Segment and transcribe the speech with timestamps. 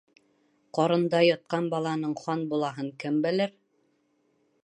[0.77, 3.53] Ҡарында ятҡан баланың хан булаһын кем белер?